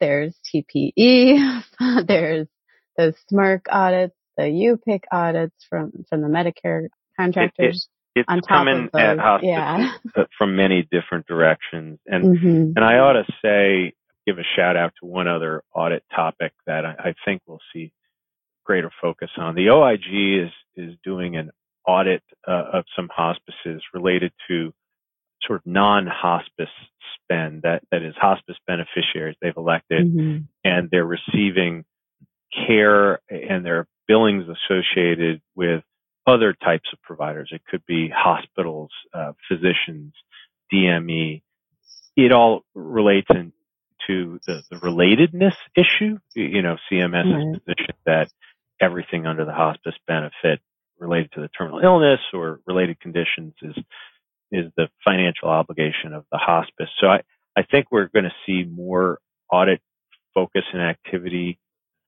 there's 0.00 0.36
TPE, 0.54 1.62
there's 2.06 2.48
the 2.96 3.14
SMRC 3.32 3.62
audits, 3.70 4.14
the 4.36 4.44
UPIC 4.44 5.04
audits 5.10 5.54
from, 5.68 6.04
from 6.08 6.20
the 6.20 6.28
Medicare 6.28 6.88
contractors. 7.18 7.88
It, 8.14 8.20
it, 8.20 8.20
it's 8.20 8.28
on 8.28 8.40
coming 8.42 8.90
at 8.94 9.18
hospitals 9.18 9.90
yeah. 10.14 10.24
from 10.36 10.56
many 10.56 10.86
different 10.90 11.26
directions. 11.26 11.98
And, 12.06 12.36
mm-hmm. 12.36 12.72
and 12.76 12.84
I 12.84 12.98
ought 12.98 13.14
to 13.14 13.24
say, 13.42 13.94
give 14.26 14.38
a 14.38 14.44
shout 14.56 14.76
out 14.76 14.92
to 15.00 15.06
one 15.06 15.28
other 15.28 15.62
audit 15.74 16.04
topic 16.14 16.52
that 16.66 16.84
I, 16.84 16.94
I 16.98 17.14
think 17.24 17.42
we'll 17.46 17.60
see 17.72 17.92
greater 18.64 18.90
focus 19.00 19.30
on. 19.36 19.54
The 19.54 19.70
OIG 19.70 20.46
is, 20.46 20.50
is 20.76 20.96
doing 21.04 21.36
an 21.36 21.50
audit 21.86 22.22
uh, 22.46 22.64
of 22.74 22.84
some 22.96 23.08
hospices 23.14 23.82
related 23.94 24.32
to 24.48 24.72
sort 25.46 25.60
of 25.60 25.66
non-hospice 25.66 26.68
spend 27.22 27.62
that, 27.62 27.82
that 27.90 28.02
is 28.02 28.14
hospice 28.16 28.56
beneficiaries 28.66 29.36
they've 29.40 29.56
elected 29.56 30.06
mm-hmm. 30.06 30.38
and 30.64 30.88
they're 30.90 31.04
receiving 31.04 31.84
care 32.66 33.20
and 33.28 33.64
their 33.64 33.86
billings 34.06 34.44
associated 34.48 35.40
with 35.54 35.82
other 36.26 36.52
types 36.52 36.88
of 36.92 37.02
providers. 37.02 37.50
It 37.52 37.62
could 37.68 37.84
be 37.86 38.08
hospitals, 38.14 38.90
uh, 39.12 39.32
physicians, 39.48 40.12
DME. 40.72 41.42
It 42.16 42.32
all 42.32 42.62
relates 42.74 43.28
in 43.30 43.52
to 44.06 44.40
the, 44.46 44.62
the 44.70 44.76
relatedness 44.76 45.54
issue. 45.76 46.18
You 46.34 46.62
know, 46.62 46.76
CMS's 46.90 47.26
mm-hmm. 47.26 47.52
position 47.52 47.94
that 48.06 48.28
everything 48.80 49.26
under 49.26 49.44
the 49.44 49.52
hospice 49.52 49.94
benefit 50.06 50.60
related 50.98 51.32
to 51.32 51.40
the 51.40 51.48
terminal 51.48 51.80
illness 51.80 52.20
or 52.32 52.60
related 52.66 53.00
conditions 53.00 53.54
is 53.62 53.76
is 54.52 54.70
the 54.76 54.88
financial 55.04 55.48
obligation 55.48 56.12
of 56.12 56.24
the 56.30 56.36
hospice. 56.38 56.90
So 57.00 57.06
I, 57.06 57.22
I 57.56 57.62
think 57.62 57.86
we're 57.90 58.08
going 58.08 58.26
to 58.26 58.34
see 58.46 58.64
more 58.64 59.18
audit 59.50 59.80
focus 60.34 60.62
and 60.72 60.82
activity 60.82 61.58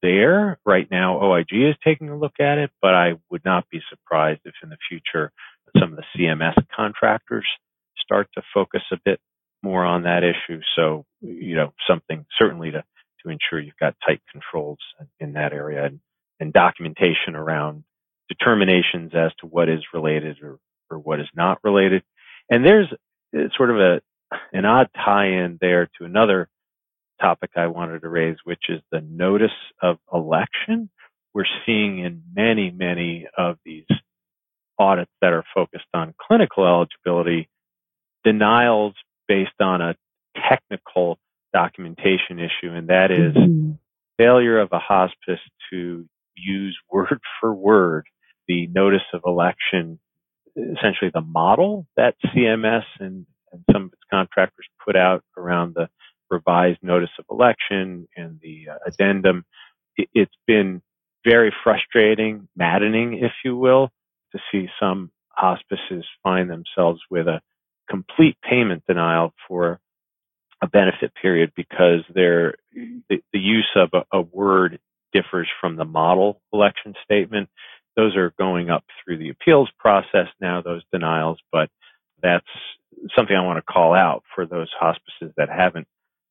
there. 0.03 0.59
Right 0.64 0.87
now, 0.91 1.23
OIG 1.23 1.49
is 1.53 1.75
taking 1.83 2.11
a 2.11 2.19
look 2.19 2.38
at 2.38 2.59
it, 2.59 2.71
but 2.83 2.95
I 2.95 3.14
would 3.31 3.45
not 3.45 3.69
be 3.71 3.81
surprised 3.88 4.43
if 4.45 4.55
in 4.62 4.69
the 4.69 4.76
future 4.88 5.33
some 5.79 5.93
of 5.93 5.97
the 5.97 6.05
CMS 6.17 6.55
contractors 6.75 7.47
start 7.99 8.29
to 8.35 8.43
focus 8.53 8.83
a 8.93 8.99
bit 9.05 9.19
more 9.62 9.85
on 9.85 10.03
that 10.03 10.23
issue. 10.23 10.61
So, 10.76 11.07
you 11.21 11.57
know, 11.57 11.73
something 11.88 12.26
certainly 12.38 12.71
to, 12.73 12.85
to 13.25 13.31
ensure 13.31 13.59
you've 13.59 13.79
got 13.81 13.97
tight 14.07 14.21
controls 14.31 14.79
in 15.19 15.33
that 15.33 15.53
area 15.53 15.87
and, 15.87 16.00
and 16.38 16.53
documentation 16.53 17.35
around 17.35 17.85
determinations 18.38 19.12
as 19.14 19.33
to 19.41 19.47
what 19.47 19.69
is 19.69 19.81
related 19.93 20.38
or, 20.43 20.59
or 20.91 20.99
what 20.99 21.21
is 21.21 21.29
not 21.35 21.59
related. 21.62 22.03
And 22.50 22.64
there's 22.64 22.88
sort 23.57 23.71
of 23.71 23.76
a, 23.76 24.00
an 24.53 24.64
odd 24.64 24.88
tie 24.95 25.26
in 25.26 25.59
there 25.61 25.88
to 25.99 26.05
another 26.05 26.49
topic 27.21 27.50
I 27.57 27.69
wanted 27.69 28.03
to 28.03 28.09
raise, 28.09 28.37
which 28.45 28.64
is 28.69 28.81
the 28.91 29.00
notice 29.00 29.50
of 29.83 29.99
election. 30.12 30.91
We're 31.33 31.45
seeing 31.67 31.99
in 32.00 32.23
many, 32.35 32.71
many 32.71 33.26
of 33.37 33.59
these 33.64 33.87
audits 34.79 35.11
that 35.21 35.33
are 35.33 35.45
focused 35.55 35.87
on 35.95 36.14
clinical 36.21 36.67
eligibility, 36.67 37.49
denials 38.25 38.95
based 39.29 39.61
on 39.61 39.81
a 39.81 39.95
technical 40.49 41.19
documentation 41.53 42.38
issue, 42.38 42.73
and 42.73 42.88
that 42.88 43.11
is 43.11 43.35
mm-hmm. 43.35 43.73
failure 44.19 44.59
of 44.59 44.71
a 44.73 44.79
hospice 44.79 45.41
to 45.71 46.07
use 46.37 46.76
word 46.91 47.21
for 47.41 47.55
word 47.55 48.07
notice 48.75 49.02
of 49.12 49.23
election, 49.26 49.99
essentially 50.57 51.11
the 51.12 51.21
model 51.21 51.87
that 51.97 52.16
CMS 52.26 52.85
and, 53.00 53.26
and 53.52 53.64
some 53.73 53.85
of 53.85 53.93
its 53.93 54.02
contractors 54.11 54.66
put 54.85 54.97
out 54.97 55.25
around 55.37 55.75
the 55.75 55.88
revised 56.31 56.81
notice 56.83 57.11
of 57.19 57.25
election 57.31 58.09
and 58.16 58.40
the 58.43 58.69
uh, 58.71 58.78
addendum. 58.87 59.45
It, 59.97 60.09
it's 60.14 60.37
been 60.47 60.83
very 61.25 61.52
frustrating, 61.64 62.49
maddening, 62.57 63.19
if 63.23 63.33
you 63.45 63.57
will, 63.57 63.90
to 64.33 64.38
see 64.52 64.69
some 64.81 65.11
hospices 65.31 66.04
find 66.23 66.50
themselves 66.50 67.00
with 67.11 67.26
a 67.26 67.40
complete 67.88 68.37
payment 68.43 68.85
denial 68.87 69.33
for 69.49 69.81
a 70.62 70.66
benefit 70.69 71.12
period 71.21 71.52
because 71.57 72.00
the, 72.14 72.52
the 73.09 73.38
use 73.38 73.69
of 73.76 73.90
a, 73.93 74.19
a 74.19 74.23
word 74.23 74.78
differs 75.12 75.49
from 75.61 75.76
the 75.76 75.85
model 75.85 76.40
election 76.52 76.95
statement. 77.04 77.49
Those 77.96 78.16
are 78.16 78.32
going 78.38 78.70
up 78.70 78.84
through 79.04 79.18
the 79.18 79.30
appeals 79.30 79.70
process 79.78 80.28
now, 80.40 80.62
those 80.62 80.82
denials, 80.92 81.38
but 81.52 81.68
that's 82.22 82.46
something 83.16 83.36
I 83.36 83.44
want 83.44 83.58
to 83.58 83.72
call 83.72 83.94
out 83.94 84.24
for 84.34 84.46
those 84.46 84.70
hospices 84.78 85.32
that 85.36 85.48
haven't 85.48 85.86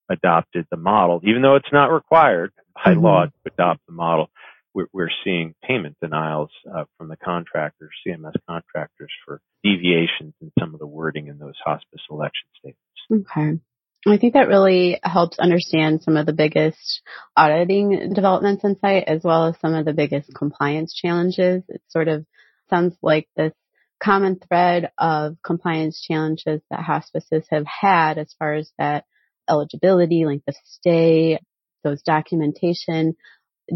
adopted 0.09 0.67
the 0.69 0.77
model, 0.77 1.21
even 1.23 1.41
though 1.41 1.55
it's 1.55 1.71
not 1.71 1.91
required 1.91 2.51
by 2.75 2.91
mm-hmm. 2.91 3.01
law 3.01 3.25
to 3.25 3.31
adopt 3.45 3.81
the 3.87 3.93
model. 3.93 4.29
We're, 4.73 4.87
we're 4.91 5.09
seeing 5.23 5.53
payment 5.63 5.97
denials 6.01 6.49
uh, 6.73 6.85
from 6.97 7.07
the 7.07 7.17
contractors, 7.17 7.91
CMS 8.05 8.33
contractors, 8.49 9.11
for 9.23 9.39
deviations 9.63 10.33
in 10.41 10.51
some 10.59 10.73
of 10.73 10.79
the 10.79 10.87
wording 10.87 11.27
in 11.27 11.37
those 11.37 11.53
hospice 11.63 12.01
election 12.09 12.47
statements. 12.57 13.29
Okay. 13.31 13.59
I 14.05 14.17
think 14.17 14.33
that 14.33 14.49
really 14.49 14.99
helps 15.01 15.39
understand 15.39 16.03
some 16.03 16.17
of 16.17 16.25
the 16.25 16.33
biggest 16.33 17.01
auditing 17.37 18.11
developments 18.13 18.63
in 18.65 18.77
sight 18.79 19.05
as 19.07 19.23
well 19.23 19.47
as 19.47 19.59
some 19.61 19.73
of 19.73 19.85
the 19.85 19.93
biggest 19.93 20.33
compliance 20.35 20.93
challenges. 20.93 21.63
It 21.69 21.81
sort 21.87 22.09
of 22.09 22.25
sounds 22.69 22.95
like 23.01 23.29
this 23.37 23.53
common 24.01 24.39
thread 24.45 24.91
of 24.97 25.37
compliance 25.43 26.05
challenges 26.05 26.61
that 26.69 26.81
hospices 26.81 27.45
have 27.49 27.65
had 27.65 28.17
as 28.17 28.35
far 28.37 28.55
as 28.55 28.69
that 28.77 29.05
eligibility, 29.49 30.25
length 30.25 30.47
of 30.49 30.55
stay, 30.65 31.39
those 31.83 32.01
documentation 32.01 33.15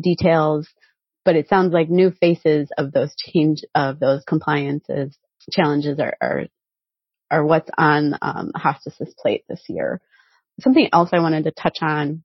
details. 0.01 0.67
But 1.23 1.37
it 1.37 1.47
sounds 1.47 1.73
like 1.73 1.89
new 1.89 2.11
faces 2.11 2.69
of 2.77 2.91
those 2.91 3.15
change 3.15 3.63
of 3.73 3.99
those 3.99 4.23
compliances 4.25 5.17
challenges 5.51 5.99
are 5.99 6.17
are, 6.21 6.45
are 7.31 7.45
what's 7.45 7.69
on 7.77 8.17
um, 8.21 8.51
hospice's 8.55 9.13
plate 9.17 9.45
this 9.47 9.63
year. 9.69 10.01
Something 10.61 10.89
else 10.91 11.09
I 11.13 11.19
wanted 11.19 11.43
to 11.43 11.51
touch 11.51 11.77
on, 11.81 12.23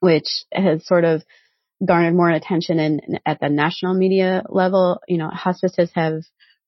which 0.00 0.44
has 0.52 0.86
sort 0.86 1.04
of 1.04 1.22
garnered 1.84 2.14
more 2.14 2.30
attention 2.30 2.78
in, 2.78 3.00
at 3.24 3.40
the 3.40 3.48
national 3.48 3.94
media 3.94 4.42
level. 4.48 5.00
You 5.08 5.18
know, 5.18 5.28
hospices 5.28 5.90
have 5.94 6.22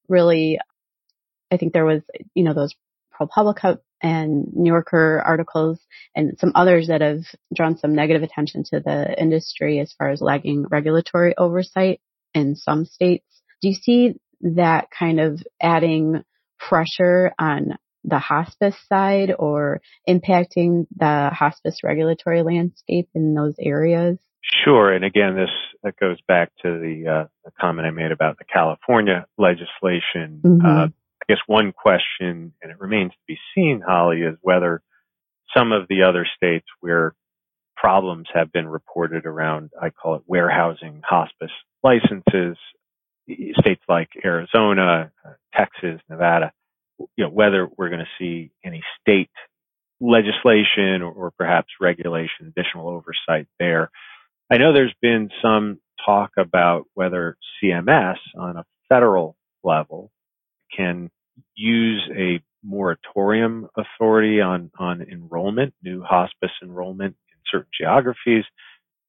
really, 0.08 0.58
I 1.50 1.56
think 1.56 1.72
there 1.72 1.84
was, 1.84 2.02
you 2.34 2.44
know, 2.44 2.54
those 2.54 2.74
ProPublica 3.18 3.78
and 4.02 4.46
New 4.52 4.72
Yorker 4.72 5.22
articles 5.24 5.78
and 6.14 6.36
some 6.38 6.52
others 6.54 6.88
that 6.88 7.02
have 7.02 7.20
drawn 7.54 7.76
some 7.78 7.94
negative 7.94 8.22
attention 8.22 8.64
to 8.64 8.80
the 8.80 9.14
industry 9.20 9.78
as 9.78 9.94
far 9.96 10.10
as 10.10 10.20
lagging 10.20 10.66
regulatory 10.68 11.34
oversight 11.36 12.00
in 12.34 12.56
some 12.56 12.84
states. 12.84 13.24
Do 13.60 13.68
you 13.68 13.74
see 13.74 14.14
that 14.40 14.88
kind 14.90 15.20
of 15.20 15.40
adding 15.60 16.24
pressure 16.58 17.32
on 17.38 17.76
the 18.04 18.18
hospice 18.18 18.76
side 18.88 19.32
or 19.38 19.80
impacting 20.08 20.86
the 20.96 21.30
hospice 21.32 21.80
regulatory 21.82 22.42
landscape 22.42 23.08
in 23.14 23.34
those 23.34 23.54
areas? 23.58 24.18
Sure. 24.64 24.92
And 24.92 25.04
again, 25.04 25.36
this 25.36 25.50
that 25.82 25.96
goes 25.96 26.18
back 26.28 26.50
to 26.62 26.78
the, 26.78 27.08
uh, 27.08 27.28
the 27.44 27.50
comment 27.60 27.86
I 27.86 27.90
made 27.90 28.12
about 28.12 28.38
the 28.38 28.44
California 28.44 29.26
legislation. 29.38 30.40
Mm-hmm. 30.44 30.66
Uh, 30.66 30.86
I 30.86 31.24
guess 31.28 31.38
one 31.46 31.72
question, 31.72 32.52
and 32.60 32.70
it 32.70 32.80
remains 32.80 33.12
to 33.12 33.18
be 33.26 33.38
seen, 33.54 33.82
Holly, 33.86 34.22
is 34.22 34.36
whether 34.42 34.82
some 35.56 35.72
of 35.72 35.86
the 35.88 36.02
other 36.02 36.26
states 36.36 36.66
where 36.80 37.14
problems 37.76 38.28
have 38.32 38.52
been 38.52 38.68
reported 38.68 39.26
around, 39.26 39.70
I 39.80 39.90
call 39.90 40.16
it 40.16 40.22
warehousing 40.26 41.02
hospice 41.04 41.50
licenses, 41.82 42.56
states 43.58 43.82
like 43.88 44.08
Arizona, 44.24 45.12
uh, 45.24 45.30
Texas, 45.54 46.00
Nevada, 46.08 46.52
you 47.16 47.24
know, 47.24 47.30
whether 47.30 47.68
we're 47.76 47.88
going 47.88 48.00
to 48.04 48.18
see 48.18 48.50
any 48.64 48.82
state 49.00 49.30
legislation 50.00 51.02
or, 51.02 51.12
or 51.12 51.30
perhaps 51.30 51.68
regulation, 51.80 52.52
additional 52.56 52.88
oversight 52.88 53.46
there. 53.58 53.90
I 54.50 54.58
know 54.58 54.72
there's 54.72 54.94
been 55.00 55.30
some 55.42 55.78
talk 56.04 56.32
about 56.36 56.86
whether 56.94 57.36
CMS 57.62 58.16
on 58.36 58.56
a 58.56 58.64
federal 58.88 59.36
level 59.62 60.10
can 60.76 61.10
use 61.54 62.02
a 62.14 62.40
moratorium 62.64 63.68
authority 63.76 64.40
on, 64.40 64.70
on 64.78 65.02
enrollment, 65.02 65.74
new 65.82 66.02
hospice 66.02 66.50
enrollment 66.62 67.16
in 67.30 67.38
certain 67.50 67.70
geographies. 67.78 68.44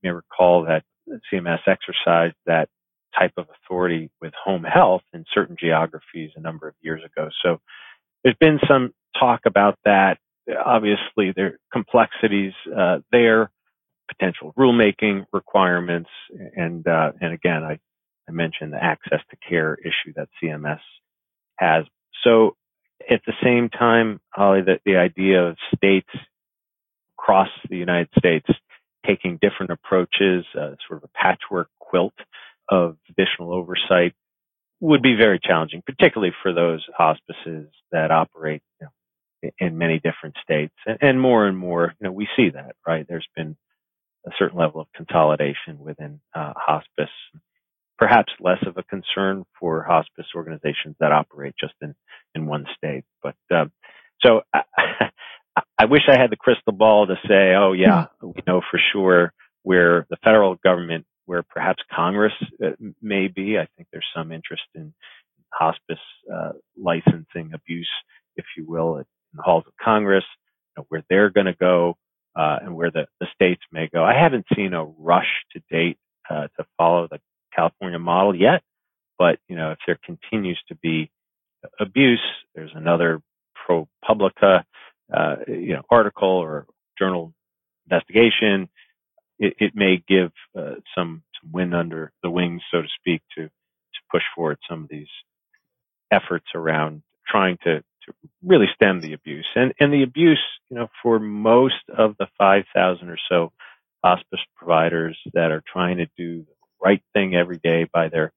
You 0.02 0.04
may 0.04 0.10
recall 0.12 0.66
that 0.66 0.84
CMS 1.32 1.60
exercised 1.68 2.36
that 2.46 2.70
type 3.18 3.34
of 3.38 3.48
authority 3.64 4.10
with 4.22 4.34
home 4.42 4.64
health 4.64 5.04
in 5.14 5.26
certain 5.34 5.56
geographies 5.60 6.32
a 6.36 6.42
number 6.42 6.68
of 6.68 6.76
years 6.82 7.02
ago. 7.04 7.30
So 7.44 7.60
there's 8.24 8.38
been 8.40 8.60
some 8.68 8.94
talk 9.20 9.42
about 9.46 9.78
that. 9.86 10.18
Obviously, 10.66 11.34
there 11.36 11.46
are 11.46 11.60
complexities 11.72 12.54
uh, 12.76 13.00
there, 13.12 13.52
potential 14.10 14.54
rulemaking 14.58 15.26
requirements, 15.32 16.10
and 16.56 16.86
uh, 16.88 17.12
and 17.22 17.34
again, 17.34 17.64
I, 17.64 17.80
I 18.28 18.32
mentioned 18.32 18.74
the 18.74 18.84
access 18.84 19.20
to 19.30 19.38
care 19.48 19.76
issue 19.76 20.14
that 20.16 20.30
CMS 20.42 20.80
has. 21.58 21.86
So 22.24 22.56
at 23.10 23.22
the 23.26 23.34
same 23.44 23.70
time, 23.70 24.20
Holly, 24.30 24.62
that 24.66 24.82
the 24.86 24.98
idea 24.98 25.44
of 25.44 25.58
states 25.76 26.10
across 27.18 27.50
the 27.70 27.78
United 27.78 28.10
States 28.18 28.48
taking 29.06 29.38
different 29.42 29.72
approaches, 29.72 30.46
uh, 30.56 30.76
sort 30.88 31.04
of 31.04 31.04
a 31.04 31.10
patchwork 31.14 31.70
quilt 31.80 32.14
of 32.70 32.98
additional 33.10 33.54
oversight 33.54 34.14
would 34.80 35.02
be 35.02 35.16
very 35.16 35.40
challenging, 35.42 35.82
particularly 35.86 36.34
for 36.42 36.54
those 36.54 36.86
hospices 36.96 37.68
that 37.92 38.12
operate 38.12 38.62
you 38.82 38.88
know, 38.88 39.50
in 39.60 39.78
many 39.78 40.00
different 40.00 40.36
states. 40.44 40.74
And, 40.86 40.98
and, 41.02 41.22
more 41.22 41.48
and 41.48 41.58
more, 41.58 41.94
you 42.00 42.06
know, 42.06 42.12
we 42.12 42.28
see 42.36 42.50
that, 42.50 42.76
right? 42.86 43.06
There's 43.08 43.28
been 43.36 43.56
a 44.26 44.32
certain 44.38 44.58
level 44.58 44.82
of 44.82 44.88
consolidation 44.96 45.80
within 45.80 46.20
uh, 46.34 46.54
hospice 46.56 47.10
perhaps 47.98 48.34
less 48.40 48.58
of 48.68 48.78
a 48.78 48.84
concern 48.84 49.46
for 49.60 49.84
hospice 49.84 50.26
organizations 50.36 50.96
that 51.00 51.12
operate 51.12 51.54
just 51.60 51.74
in, 51.82 51.96
in 52.36 52.46
one 52.46 52.66
state. 52.78 53.06
But 53.22 53.36
uh, 53.54 53.66
so 54.22 54.42
I, 54.54 54.62
I, 55.78 55.86
wish 55.86 56.02
I 56.10 56.20
had 56.20 56.32
the 56.32 56.36
crystal 56.36 56.74
ball 56.74 57.08
to 57.08 57.16
say, 57.28 57.54
oh 57.56 57.74
yeah, 57.74 58.08
we 58.22 58.42
know 58.48 58.62
for 58.70 58.80
sure 58.92 59.34
where 59.62 60.06
the 60.10 60.18
federal 60.24 60.56
government, 60.56 61.06
where 61.26 61.44
perhaps 61.44 61.84
Congress 61.94 62.34
uh, 62.64 62.72
may 63.02 63.28
be. 63.30 63.58
I 63.60 63.68
think 63.78 63.90
there's 63.92 64.06
some 64.16 64.32
interest 64.32 64.64
in 64.76 64.94
hospice 65.54 66.00
uh, 66.34 66.54
licensing 66.78 67.54
abuse, 67.54 67.90
if 68.38 68.46
you 68.58 68.66
will, 68.68 68.98
in 68.98 69.06
the 69.36 69.44
halls 69.44 69.66
of 69.68 69.74
Congress, 69.84 70.26
you 70.78 70.82
know, 70.82 70.86
where 70.90 71.04
they're 71.10 71.32
going 71.32 71.48
to 71.48 71.56
go. 71.56 71.96
uh, 72.36 72.60
and 72.64 72.76
where 72.76 72.92
the, 72.92 73.08
the 73.20 73.28
states 73.36 73.62
may 73.72 73.90
go. 73.94 74.04
I 74.04 74.16
haven't 74.16 74.46
seen 74.56 74.74
a 74.74 74.86
rush 74.86 75.28
to 75.54 75.62
date 75.72 75.98
uh, 76.30 76.48
to 76.58 76.66
follow 76.78 77.08
the 77.10 77.20
California 77.56 78.00
model 78.00 78.36
yet, 78.36 78.62
but 79.20 79.40
you 79.50 79.56
know 79.56 79.72
if 79.72 79.80
there 79.88 80.00
continues 80.06 80.60
to 80.70 80.76
be 80.76 81.12
abuse, 81.80 82.22
there's 82.56 82.72
another 82.76 83.22
ProPublica 83.68 84.64
uh, 85.14 85.36
you 85.48 85.74
know 85.76 85.84
article 85.90 86.30
or 86.30 86.68
journal 87.00 87.34
investigation. 87.90 88.70
It, 89.44 89.56
it 89.60 89.72
may 89.76 90.02
give 90.08 90.32
uh, 90.58 90.76
some 90.96 91.24
some 91.42 91.52
wind 91.52 91.76
under 91.76 92.12
the 92.24 92.30
wings, 92.30 92.62
so 92.72 92.82
to 92.82 92.88
speak, 93.00 93.22
to 93.36 93.44
to 93.44 94.00
push 94.10 94.24
forward 94.36 94.58
some 94.70 94.84
of 94.84 94.90
these 94.90 95.10
efforts 96.12 96.46
around 96.56 97.04
trying 97.28 97.58
to 97.64 97.80
to 98.06 98.14
really 98.42 98.68
stem 98.74 99.02
the 99.02 99.14
abuse. 99.14 99.48
And 99.56 99.74
and 99.80 99.92
the 99.92 100.04
abuse, 100.04 100.44
you 100.70 100.78
know, 100.78 100.88
for 101.02 101.20
most 101.20 101.84
of 101.90 102.16
the 102.18 102.28
5,000 102.38 103.10
or 103.10 103.18
so 103.30 103.52
hospice 104.04 104.40
providers 104.56 105.18
that 105.34 105.52
are 105.52 105.64
trying 105.72 105.98
to 105.98 106.08
do 106.18 106.40
the 106.40 106.56
right 106.82 107.02
thing 107.14 107.36
every 107.36 107.58
day 107.58 107.86
by 107.92 108.10
their 108.10 108.32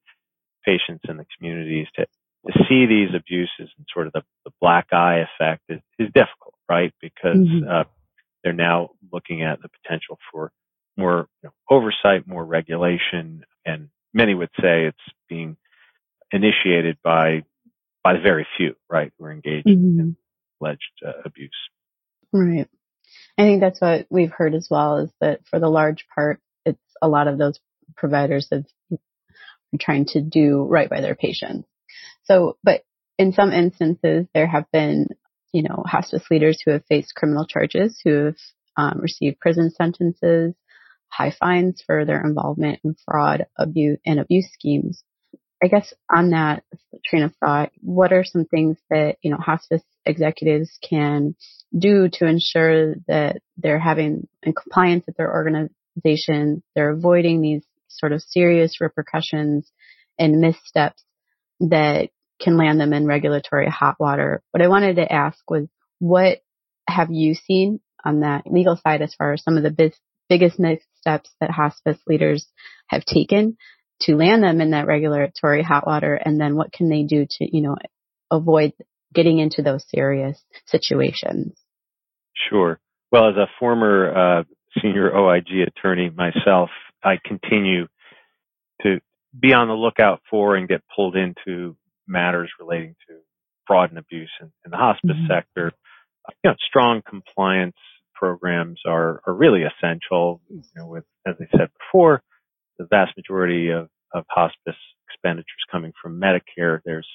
patients 0.65 1.05
in 1.09 1.17
the 1.17 1.27
communities 1.37 1.87
to 1.97 2.07
to 2.47 2.65
see 2.69 2.87
these 2.87 3.15
abuses 3.15 3.73
and 3.77 3.87
sort 3.93 4.07
of 4.07 4.13
the, 4.13 4.23
the 4.45 4.53
black 4.61 4.93
eye 4.93 5.25
effect 5.27 5.63
is, 5.69 5.81
is 5.99 6.09
difficult, 6.15 6.55
right? 6.69 6.93
Because 7.01 7.37
mm-hmm. 7.37 7.69
uh, 7.69 7.85
they're 8.43 8.53
now 8.53 8.91
looking 9.13 9.43
at 9.43 9.61
the 9.63 9.69
potential 9.83 10.19
for 10.31 10.53
more 10.97 11.29
you 11.43 11.49
know, 11.49 11.53
oversight, 11.69 12.27
more 12.27 12.45
regulation, 12.45 13.45
and 13.65 13.89
many 14.13 14.35
would 14.35 14.51
say 14.61 14.87
it's 14.87 14.99
being 15.29 15.57
initiated 16.33 16.99
by 17.03 17.43
by 18.03 18.15
the 18.15 18.21
very 18.21 18.47
few, 18.57 18.75
right, 18.89 19.13
who 19.19 19.25
are 19.25 19.33
engaged 19.33 19.67
mm-hmm. 19.67 20.01
in 20.01 20.17
alleged 20.61 20.83
uh, 21.05 21.23
abuse. 21.25 21.51
Right. 22.33 22.69
I 23.39 23.43
think 23.43 23.61
that's 23.61 23.81
what 23.81 24.07
we've 24.11 24.33
heard 24.33 24.55
as 24.55 24.69
well 24.71 24.99
is 24.99 25.11
that 25.21 25.41
for 25.49 25.59
the 25.59 25.69
large 25.69 26.07
part, 26.15 26.41
it's 26.65 26.79
a 27.03 27.09
lot 27.09 27.29
of 27.29 27.39
those 27.39 27.59
providers 27.97 28.49
that 28.51 28.65
are 28.93 28.99
trying 29.81 30.07
to 30.07 30.23
do 30.23 30.63
right 30.63 30.89
by 30.89 31.01
their 31.01 31.15
patients. 31.15 31.69
So, 32.25 32.57
but 32.63 32.83
in 33.19 33.33
some 33.33 33.53
instances, 33.53 34.27
there 34.35 34.47
have 34.47 34.71
been, 34.73 35.09
you 35.53 35.63
know, 35.63 35.83
hospice 35.87 36.25
leaders 36.31 36.61
who 36.65 36.73
have 36.73 36.85
faced 36.87 37.15
criminal 37.15 37.47
charges, 37.47 38.01
who 38.05 38.27
have 38.27 38.37
um, 38.77 39.01
received 39.01 39.41
prison 39.41 39.71
sentences, 39.71 40.55
high 41.17 41.31
fines 41.31 41.83
for 41.87 42.05
their 42.05 42.25
involvement 42.25 42.81
in 42.85 42.95
fraud, 43.05 43.47
abuse, 43.59 43.99
and 44.05 44.21
abuse 44.21 44.49
schemes. 44.53 45.03
I 45.63 45.69
guess 45.69 45.95
on 46.15 46.31
that 46.31 46.65
train 47.05 47.23
of 47.23 47.35
thought, 47.37 47.71
what 47.81 48.13
are 48.13 48.25
some 48.25 48.45
things 48.45 48.77
that, 48.91 49.17
you 49.23 49.31
know, 49.31 49.39
hospice 49.39 49.83
executives 50.05 50.79
can 50.89 51.35
do 51.77 52.09
to 52.13 52.27
ensure 52.27 52.95
that 53.09 53.41
they're 53.57 53.79
having 53.79 54.29
in 54.43 54.53
compliance 54.53 55.05
with 55.07 55.17
their 55.17 55.33
organization, 55.33 56.63
they're 56.75 56.91
avoiding 56.91 57.41
these 57.41 57.65
sort 57.89 58.13
of 58.13 58.23
serious 58.23 58.81
repercussions 58.81 59.71
and 60.19 60.41
missteps 60.41 61.03
that 61.61 62.11
can 62.39 62.59
land 62.59 62.79
them 62.79 62.93
in 62.93 63.07
regulatory 63.07 63.69
hot 63.69 63.97
water. 63.99 64.43
What 64.51 64.63
I 64.63 64.69
wanted 64.69 64.97
to 64.97 65.11
ask 65.11 65.39
was, 65.51 65.67
what 65.99 66.43
have 66.87 67.11
you 67.11 67.35
seen 67.35 67.81
on 68.05 68.21
that 68.21 68.43
legal 68.47 68.77
side 68.77 69.01
as 69.01 69.15
far 69.15 69.33
as 69.33 69.43
some 69.43 69.57
of 69.57 69.63
the 69.63 69.71
biz- 69.71 69.99
biggest 70.29 70.59
missteps 71.07 71.31
that 71.41 71.51
hospice 71.51 71.99
leaders 72.07 72.47
have 72.89 73.05
taken 73.05 73.57
to 74.01 74.15
land 74.15 74.43
them 74.43 74.61
in 74.61 74.71
that 74.71 74.87
regulatory 74.87 75.63
hot 75.63 75.87
water 75.87 76.15
and 76.15 76.41
then 76.41 76.57
what 76.57 76.73
can 76.73 76.89
they 76.89 77.03
do 77.03 77.27
to, 77.29 77.57
you 77.57 77.63
know, 77.63 77.77
avoid 78.31 78.73
getting 79.15 79.39
into 79.39 79.63
those 79.63 79.85
serious 79.89 80.43
situations? 80.67 81.59
Sure. 82.51 82.79
Well, 83.11 83.31
as 83.31 83.37
a 83.37 83.47
former 83.59 84.41
uh, 84.41 84.43
senior 84.83 85.17
OIG 85.17 85.67
attorney 85.67 86.11
myself, 86.11 86.71
I 87.03 87.15
continue 87.25 87.87
to 88.83 89.01
be 89.39 89.55
on 89.55 89.69
the 89.69 89.75
lookout 89.75 90.21
for 90.29 90.57
and 90.57 90.69
get 90.69 90.83
pulled 90.95 91.17
into 91.17 91.77
matters 92.07 92.51
relating 92.61 92.95
to 93.09 93.15
fraud 93.67 93.91
and 93.91 93.99
abuse 93.99 94.31
in, 94.41 94.53
in 94.65 94.71
the 94.71 94.77
hospice 94.77 95.13
mm-hmm. 95.13 95.33
sector. 95.33 95.73
You 96.45 96.51
know, 96.51 96.57
strong 96.69 97.03
compliance 97.09 97.77
programs 98.17 98.81
are, 98.87 99.21
are 99.27 99.35
really 99.35 99.63
essential. 99.63 100.41
You 100.49 100.63
know, 100.75 100.87
with, 100.87 101.05
as 101.27 101.35
I 101.41 101.47
said 101.57 101.69
before, 101.79 102.23
the 102.79 102.87
vast 102.87 103.17
majority 103.17 103.71
of, 103.71 103.89
of 104.13 104.25
hospice 104.29 104.77
expenditures 105.09 105.65
coming 105.71 105.93
from 106.03 106.21
Medicare. 106.21 106.81
There's 106.85 107.09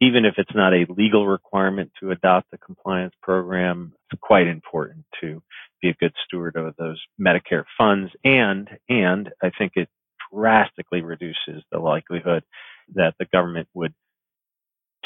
even 0.00 0.24
if 0.24 0.34
it's 0.36 0.54
not 0.54 0.74
a 0.74 0.86
legal 0.88 1.26
requirement 1.26 1.92
to 2.00 2.10
adopt 2.10 2.52
a 2.52 2.58
compliance 2.58 3.14
program, 3.22 3.94
it's 4.10 4.20
quite 4.20 4.46
important 4.46 5.04
to 5.20 5.42
be 5.80 5.88
a 5.88 5.94
good 5.94 6.12
steward 6.26 6.56
of 6.56 6.74
those 6.76 7.00
Medicare 7.20 7.64
funds. 7.78 8.10
And, 8.24 8.68
and 8.88 9.30
I 9.42 9.50
think 9.56 9.72
it 9.76 9.88
drastically 10.32 11.02
reduces 11.02 11.62
the 11.70 11.78
likelihood 11.78 12.42
that 12.94 13.14
the 13.18 13.26
government 13.26 13.68
would 13.72 13.94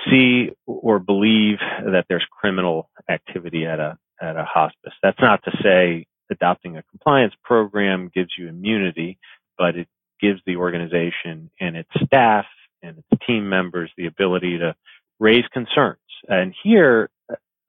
see 0.09 0.51
or 0.67 0.99
believe 0.99 1.59
that 1.61 2.07
there's 2.09 2.27
criminal 2.41 2.89
activity 3.09 3.67
at 3.67 3.79
a, 3.79 3.99
at 4.21 4.37
a 4.37 4.45
hospice. 4.45 4.93
That's 5.03 5.21
not 5.21 5.43
to 5.45 5.53
say 5.63 6.07
adopting 6.31 6.77
a 6.77 6.83
compliance 6.85 7.35
program 7.43 8.11
gives 8.15 8.31
you 8.39 8.49
immunity, 8.49 9.19
but 9.57 9.77
it 9.77 9.89
gives 10.21 10.41
the 10.47 10.57
organization 10.57 11.51
and 11.61 11.77
its 11.77 11.91
staff 12.05 12.47
and 12.83 12.99
its 12.99 13.23
team 13.27 13.49
members 13.49 13.91
the 13.97 14.07
ability 14.07 14.59
to 14.59 14.75
raise 15.19 15.47
concerns. 15.53 15.99
And 16.29 16.55
here, 16.63 17.11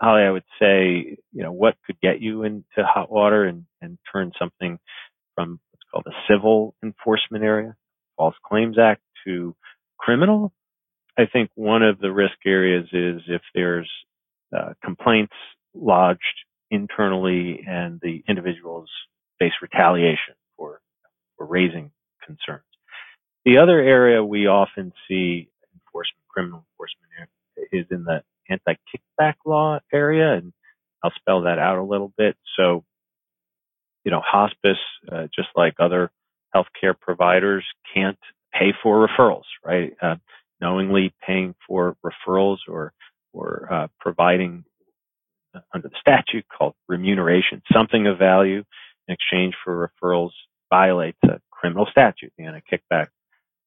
Holly, 0.01 0.23
I 0.23 0.31
would 0.31 0.43
say, 0.59 1.17
you 1.31 1.43
know, 1.43 1.51
what 1.51 1.75
could 1.85 1.99
get 2.01 2.21
you 2.21 2.43
into 2.43 2.63
hot 2.77 3.11
water 3.11 3.45
and, 3.45 3.65
and 3.81 3.97
turn 4.11 4.31
something 4.39 4.79
from 5.35 5.59
what's 5.71 5.83
called 5.91 6.05
a 6.07 6.33
civil 6.33 6.75
enforcement 6.83 7.43
area, 7.43 7.75
False 8.17 8.35
Claims 8.45 8.77
Act, 8.77 9.01
to 9.25 9.55
criminal. 9.97 10.53
I 11.17 11.25
think 11.25 11.49
one 11.55 11.83
of 11.83 11.99
the 11.99 12.11
risk 12.11 12.37
areas 12.45 12.87
is 12.93 13.21
if 13.27 13.41
there's 13.53 13.89
uh, 14.57 14.73
complaints 14.83 15.33
lodged 15.73 16.45
internally 16.71 17.63
and 17.67 17.99
the 18.01 18.23
individuals 18.27 18.89
face 19.39 19.53
retaliation 19.61 20.35
for, 20.57 20.81
for 21.37 21.45
raising 21.45 21.91
concerns. 22.25 22.63
The 23.45 23.57
other 23.57 23.79
area 23.79 24.23
we 24.23 24.47
often 24.47 24.93
see 25.07 25.49
enforcement, 25.73 26.27
criminal 26.27 26.65
enforcement 26.71 27.29
is 27.71 27.85
in 27.91 28.03
the 28.03 28.23
anti-kickback 28.49 29.35
law 29.45 29.79
area, 29.91 30.33
and 30.33 30.53
I'll 31.03 31.13
spell 31.15 31.41
that 31.41 31.59
out 31.59 31.77
a 31.77 31.83
little 31.83 32.11
bit. 32.17 32.35
So, 32.57 32.83
you 34.03 34.11
know, 34.11 34.21
hospice, 34.25 34.77
uh, 35.11 35.27
just 35.33 35.49
like 35.55 35.75
other 35.79 36.11
healthcare 36.55 36.99
providers, 36.99 37.63
can't 37.93 38.17
pay 38.53 38.73
for 38.83 39.07
referrals, 39.07 39.43
right? 39.63 39.93
Uh, 40.01 40.15
knowingly 40.59 41.13
paying 41.25 41.55
for 41.67 41.95
referrals 42.03 42.57
or 42.67 42.93
or 43.31 43.67
uh, 43.71 43.87
providing 43.99 44.65
under 45.73 45.87
the 45.87 45.95
statute 45.99 46.45
called 46.55 46.73
remuneration 46.87 47.61
something 47.73 48.07
of 48.07 48.17
value 48.17 48.63
in 49.07 49.13
exchange 49.13 49.55
for 49.63 49.91
referrals 50.01 50.31
violates 50.69 51.17
a 51.23 51.39
criminal 51.51 51.87
statute, 51.89 52.31
the 52.37 52.45
anti-kickback 52.45 53.07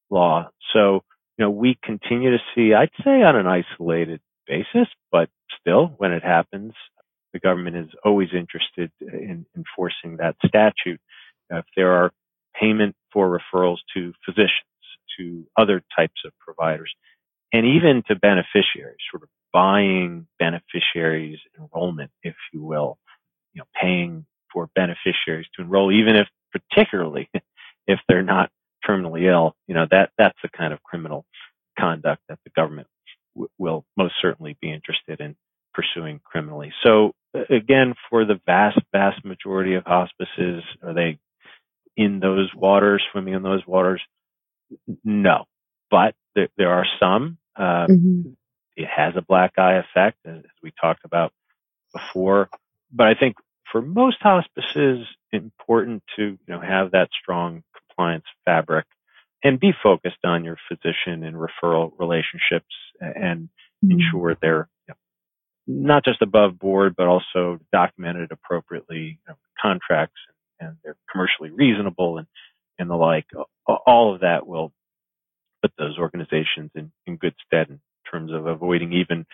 law. 0.09 0.49
So, 0.73 1.03
you 1.37 1.45
know, 1.45 1.49
we 1.49 1.77
continue 1.83 2.31
to 2.31 2.43
see, 2.55 2.73
I'd 2.73 2.89
say 3.03 3.21
on 3.23 3.35
an 3.35 3.47
isolated 3.47 4.21
basis, 4.47 4.87
but 5.11 5.29
still 5.59 5.93
when 5.97 6.11
it 6.11 6.23
happens, 6.23 6.73
the 7.33 7.39
government 7.39 7.75
is 7.75 7.89
always 8.05 8.29
interested 8.33 8.91
in 9.01 9.45
enforcing 9.55 10.17
that 10.17 10.35
statute. 10.45 11.01
If 11.49 11.65
there 11.75 11.91
are 11.91 12.11
payment 12.59 12.95
for 13.11 13.27
referrals 13.27 13.79
to 13.95 14.13
physicians, 14.25 14.51
to 15.19 15.45
other 15.57 15.81
types 15.95 16.21
of 16.25 16.31
providers, 16.39 16.93
and 17.53 17.67
even 17.67 18.03
to 18.09 18.15
beneficiaries, 18.17 18.97
sort 19.11 19.23
of 19.23 19.29
buying 19.53 20.27
beneficiaries 20.39 21.39
enrollment, 21.59 22.11
if 22.23 22.35
you 22.53 22.63
will, 22.63 22.99
you 23.53 23.59
know, 23.61 23.65
paying 23.81 24.25
for 24.53 24.69
beneficiaries 24.75 25.47
to 25.55 25.63
enroll, 25.63 25.91
even 25.91 26.15
if 26.15 26.27
particularly 26.51 27.29
if 27.87 27.99
they're 28.07 28.23
not 28.23 28.51
terminally 28.87 29.23
ill, 29.31 29.55
you 29.67 29.75
know, 29.75 29.85
that, 29.91 30.11
that's 30.17 30.37
the 30.43 30.49
kind 30.49 30.73
of 30.73 30.83
criminal 30.83 31.25
conduct 31.79 32.21
that 32.29 32.39
the 32.45 32.51
government 32.55 32.87
w- 33.35 33.49
will 33.59 33.85
most 33.97 34.15
certainly 34.21 34.57
be 34.61 34.71
interested 34.71 35.21
in 35.21 35.35
pursuing 35.73 36.19
criminally. 36.25 36.73
So 36.83 37.13
again, 37.49 37.95
for 38.09 38.25
the 38.25 38.39
vast, 38.45 38.79
vast 38.93 39.23
majority 39.25 39.75
of 39.75 39.85
hospices, 39.85 40.63
are 40.83 40.93
they 40.93 41.19
in 41.97 42.19
those 42.19 42.49
waters, 42.55 43.03
swimming 43.11 43.35
in 43.35 43.43
those 43.43 43.65
waters? 43.67 44.01
No, 45.03 45.45
but 45.91 46.15
there, 46.35 46.49
there 46.57 46.71
are 46.73 46.85
some. 47.01 47.37
Um, 47.55 47.65
mm-hmm. 47.65 48.29
It 48.75 48.87
has 48.87 49.13
a 49.15 49.21
black 49.21 49.53
eye 49.57 49.75
effect, 49.75 50.17
as 50.25 50.41
we 50.63 50.71
talked 50.79 51.05
about 51.05 51.31
before. 51.93 52.49
But 52.91 53.07
I 53.07 53.13
think 53.13 53.35
for 53.71 53.81
most 53.81 54.17
hospices, 54.21 55.05
important 55.31 56.03
to 56.15 56.23
you 56.23 56.37
know 56.47 56.61
have 56.61 56.91
that 56.91 57.09
strong 57.19 57.63
compliance 57.75 58.25
fabric 58.45 58.85
and 59.43 59.59
be 59.59 59.71
focused 59.83 60.23
on 60.23 60.43
your 60.43 60.57
physician 60.69 61.23
and 61.23 61.35
referral 61.35 61.91
relationships 61.99 62.73
and 62.99 63.49
mm-hmm. 63.83 63.91
ensure 63.91 64.37
they're 64.41 64.69
you 64.87 64.93
know, 64.93 64.95
not 65.67 66.05
just 66.05 66.21
above 66.21 66.57
board, 66.57 66.95
but 66.95 67.07
also 67.07 67.59
documented 67.71 68.31
appropriately, 68.31 69.19
you 69.19 69.27
know, 69.27 69.35
contracts 69.61 70.19
and 70.59 70.77
they're 70.83 70.95
commercially 71.11 71.49
reasonable 71.51 72.17
and, 72.17 72.27
and 72.79 72.89
the 72.89 72.95
like. 72.95 73.25
All 73.67 74.13
of 74.13 74.21
that 74.21 74.47
will 74.47 74.71
put 75.63 75.71
those 75.77 75.97
organizations 75.97 76.71
in, 76.75 76.91
in 77.07 77.15
good 77.15 77.33
stead 77.47 77.69
in 77.69 77.79
terms 78.11 78.31
of 78.33 78.45
avoiding 78.45 78.93
even, 78.93 79.25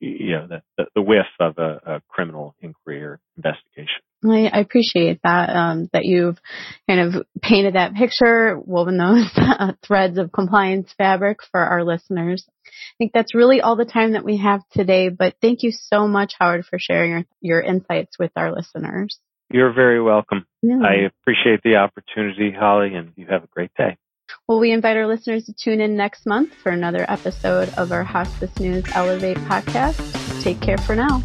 you 0.00 0.32
know, 0.32 0.48
the, 0.78 0.86
the, 0.94 1.02
whiff 1.02 1.26
of 1.38 1.58
a, 1.58 1.80
a 1.84 2.02
criminal 2.08 2.54
inquiry 2.60 3.04
or 3.04 3.20
investigation. 3.36 4.00
I, 4.24 4.46
I 4.46 4.60
appreciate 4.60 5.20
that, 5.24 5.50
um, 5.50 5.90
that 5.92 6.04
you've 6.04 6.38
kind 6.88 7.00
of 7.14 7.26
painted 7.42 7.74
that 7.74 7.94
picture, 7.94 8.58
woven 8.58 8.96
those 8.96 9.30
uh, 9.36 9.72
threads 9.84 10.18
of 10.18 10.32
compliance 10.32 10.94
fabric 10.96 11.38
for 11.50 11.60
our 11.60 11.84
listeners. 11.84 12.44
I 12.48 12.96
think 12.98 13.12
that's 13.12 13.34
really 13.34 13.60
all 13.60 13.76
the 13.76 13.84
time 13.84 14.12
that 14.12 14.24
we 14.24 14.38
have 14.38 14.62
today, 14.70 15.08
but 15.08 15.34
thank 15.42 15.62
you 15.62 15.72
so 15.72 16.06
much, 16.06 16.34
Howard, 16.38 16.64
for 16.64 16.78
sharing 16.78 17.10
your, 17.10 17.24
your 17.40 17.60
insights 17.60 18.18
with 18.18 18.30
our 18.36 18.54
listeners. 18.54 19.18
You're 19.50 19.72
very 19.72 20.00
welcome. 20.00 20.46
Yeah. 20.62 20.78
I 20.82 21.06
appreciate 21.06 21.60
the 21.62 21.76
opportunity, 21.76 22.52
Holly, 22.58 22.94
and 22.94 23.12
you 23.16 23.26
have 23.28 23.44
a 23.44 23.48
great 23.48 23.72
day. 23.76 23.98
Well, 24.48 24.58
we 24.58 24.72
invite 24.72 24.96
our 24.96 25.06
listeners 25.06 25.44
to 25.46 25.52
tune 25.52 25.80
in 25.80 25.96
next 25.96 26.26
month 26.26 26.54
for 26.62 26.70
another 26.70 27.04
episode 27.08 27.68
of 27.76 27.92
our 27.92 28.04
Hospice 28.04 28.58
News 28.58 28.84
Elevate 28.94 29.38
podcast. 29.38 30.42
Take 30.42 30.60
care 30.60 30.78
for 30.78 30.96
now. 30.96 31.22